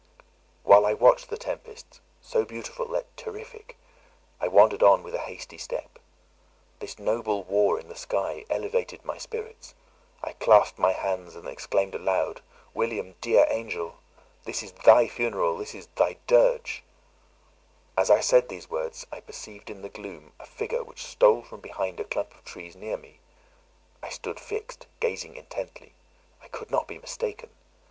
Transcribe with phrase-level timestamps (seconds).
[0.63, 3.77] While I watched the tempest, so beautiful yet terrific,
[4.39, 5.99] I wandered on with a hasty step.
[6.79, 9.75] This noble war in the sky elevated my spirits;
[10.23, 12.41] I clasped my hands, and exclaimed aloud,
[12.73, 13.99] "William, dear angel!
[14.43, 16.81] this is thy funeral, this thy dirge!"
[17.95, 21.59] As I said these words, I perceived in the gloom a figure which stole from
[21.59, 23.19] behind a clump of trees near me;
[24.01, 25.93] I stood fixed, gazing intently:
[26.41, 27.51] I could not be mistaken.